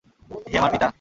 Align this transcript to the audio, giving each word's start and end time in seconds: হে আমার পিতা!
হে 0.47 0.55
আমার 0.57 0.71
পিতা! 0.73 0.87